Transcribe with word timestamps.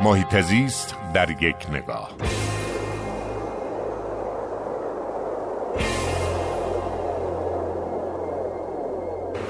محیط 0.00 0.40
زیست 0.40 0.96
در 1.14 1.30
یک 1.30 1.56
نگاه. 1.72 2.10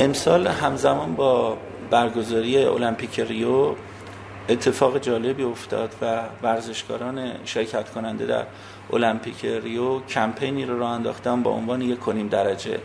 امسال 0.01 0.47
همزمان 0.47 1.15
با 1.15 1.57
برگزاری 1.91 2.65
المپیک 2.65 3.21
ریو 3.21 3.75
اتفاق 4.49 4.99
جالبی 4.99 5.43
افتاد 5.43 5.95
و 6.03 6.23
ورزشکاران 6.43 7.45
شرکت 7.45 7.91
کننده 7.91 8.27
در 8.27 8.45
المپیک 8.93 9.45
ریو 9.45 10.01
کمپینی 10.01 10.65
رو 10.65 10.79
راه 10.79 10.91
انداختن 10.91 11.43
با 11.43 11.51
عنوان 11.51 11.83
یک 11.83 11.99
کنیم 11.99 12.29
درجه. 12.29 12.81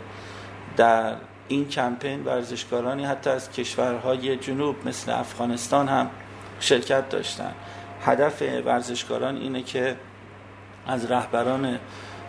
در 0.76 1.14
این 1.48 1.68
کمپین 1.68 2.24
ورزشکارانی 2.24 3.04
حتی 3.04 3.30
از 3.30 3.50
کشورهای 3.50 4.36
جنوب 4.36 4.76
مثل 4.88 5.12
افغانستان 5.12 5.88
هم 5.88 6.10
شرکت 6.60 7.08
داشتن. 7.08 7.52
هدف 8.04 8.42
ورزشکاران 8.64 9.36
اینه 9.36 9.62
که 9.62 9.96
از 10.86 11.10
رهبران 11.10 11.78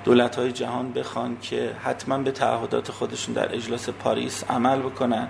دولت 0.04 0.36
های 0.36 0.52
جهان 0.52 0.94
بخوان 0.94 1.38
که 1.42 1.72
حتما 1.84 2.18
به 2.18 2.32
تعهدات 2.32 2.92
خودشون 2.92 3.34
در 3.34 3.56
اجلاس 3.56 3.90
پاریس 3.90 4.44
عمل 4.50 4.80
بکنن 4.80 5.28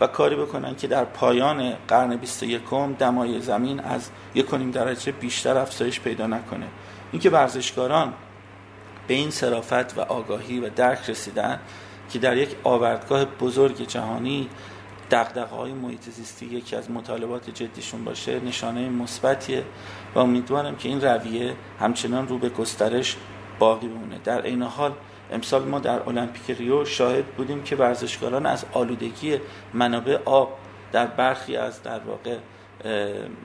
و 0.00 0.06
کاری 0.06 0.36
بکنن 0.36 0.76
که 0.76 0.86
در 0.86 1.04
پایان 1.04 1.74
قرن 1.88 2.16
21 2.16 2.62
دمای 2.98 3.40
زمین 3.40 3.80
از 3.80 4.10
یک 4.34 4.50
درجه 4.50 5.12
بیشتر 5.12 5.58
افزایش 5.58 6.00
پیدا 6.00 6.26
نکنه. 6.26 6.66
اینکه 7.12 7.30
ورزشکاران 7.30 8.14
به 9.06 9.14
این 9.14 9.30
صرافت 9.30 9.98
و 9.98 10.00
آگاهی 10.00 10.60
و 10.60 10.68
درک 10.68 11.10
رسیدن 11.10 11.60
که 12.10 12.18
در 12.18 12.36
یک 12.36 12.56
آوردگاه 12.64 13.24
بزرگ 13.24 13.86
جهانی 13.86 14.48
دقدقه 15.12 15.56
های 15.56 15.72
محیط 15.72 16.10
زیستی 16.10 16.46
یکی 16.46 16.76
از 16.76 16.90
مطالبات 16.90 17.50
جدیشون 17.50 18.04
باشه 18.04 18.40
نشانه 18.40 18.88
مثبتیه 18.88 19.64
و 20.14 20.18
امیدوارم 20.18 20.76
که 20.76 20.88
این 20.88 21.00
رویه 21.00 21.54
همچنان 21.80 22.28
رو 22.28 22.38
به 22.38 22.48
گسترش 22.48 23.16
باقی 23.58 23.88
بمونه. 23.88 24.18
در 24.24 24.42
این 24.42 24.62
حال 24.62 24.92
امسال 25.32 25.62
ما 25.62 25.78
در 25.78 26.02
المپیک 26.08 26.58
ریو 26.58 26.84
شاهد 26.84 27.24
بودیم 27.24 27.62
که 27.62 27.76
ورزشکاران 27.76 28.46
از 28.46 28.64
آلودگی 28.72 29.40
منابع 29.74 30.18
آب 30.24 30.58
در 30.92 31.06
برخی 31.06 31.56
از 31.56 31.82
در 31.82 31.98
واقع 31.98 32.36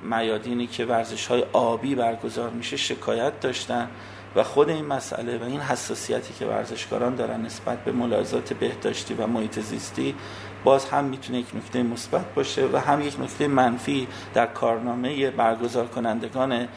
میادینی 0.04 0.68
که 0.68 0.86
ورزش 0.86 1.28
های 1.28 1.44
آبی 1.54 1.96
برگزار 1.96 2.50
میشه 2.50 2.78
شکایت 2.78 3.40
داشتن 3.40 3.90
و 4.36 4.44
خود 4.44 4.70
این 4.70 4.86
مسئله 4.86 5.38
و 5.38 5.44
این 5.44 5.60
حساسیتی 5.60 6.34
که 6.34 6.46
ورزشکاران 6.46 7.16
دارن 7.16 7.42
نسبت 7.42 7.84
به 7.84 7.92
ملاحظات 7.92 8.54
بهداشتی 8.54 9.14
و 9.14 9.28
محیط 9.28 9.60
زیستی 9.60 10.16
باز 10.64 10.86
هم 10.86 11.04
می‌تونه 11.04 11.40
یک 11.40 11.56
نکته 11.56 11.84
مثبت 11.84 12.34
باشه 12.34 12.68
و 12.74 12.78
هم 12.78 13.02
یک 13.02 13.20
نکته 13.20 13.48
منفی 13.48 14.08
در 14.34 14.46
کارنامه 14.46 15.32
برگزار 15.32 15.88
کنندگان 15.88 16.68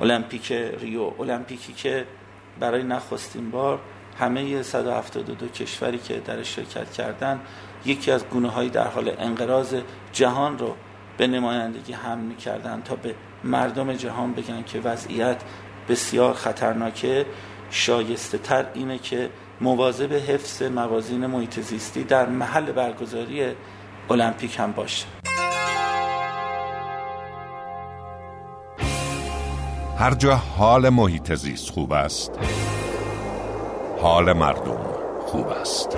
المپیک 0.00 0.52
ریو. 0.52 1.12
المپیکی 1.20 1.72
که 1.72 2.04
برای 2.60 2.82
نخستین 2.82 3.50
بار 3.50 3.78
همه 4.18 4.62
172 4.62 5.48
کشوری 5.48 5.98
که 5.98 6.20
در 6.26 6.42
شرکت 6.42 6.92
کردن 6.92 7.40
یکی 7.84 8.10
از 8.10 8.24
گونه 8.24 8.48
های 8.48 8.68
در 8.68 8.86
حال 8.86 9.12
انقراض 9.18 9.74
جهان 10.12 10.58
رو 10.58 10.74
به 11.18 11.26
نمایندگی 11.26 11.92
هم 11.92 12.18
می‌کردن 12.18 12.82
تا 12.82 12.96
به 12.96 13.14
مردم 13.44 13.92
جهان 13.92 14.32
بگن 14.32 14.62
که 14.62 14.80
وضعیت 14.80 15.36
بسیار 15.88 16.34
خطرناکه. 16.34 17.26
شایسته 17.70 18.38
تر 18.38 18.66
اینه 18.74 18.98
که 18.98 19.30
مواظب 19.60 20.12
حفظ 20.12 20.62
موازین 20.62 21.26
محیط 21.26 21.60
زیستی 21.60 22.04
در 22.04 22.26
محل 22.26 22.72
برگزاری 22.72 23.54
المپیک 24.10 24.58
هم 24.58 24.72
باشه. 24.72 25.06
هر 29.98 30.14
جا 30.14 30.34
حال 30.34 30.88
محیط 30.88 31.34
زیست 31.34 31.70
خوب 31.70 31.92
است 31.92 32.30
حال 34.02 34.32
مردم 34.32 34.78
خوب 35.26 35.48
است. 35.48 35.96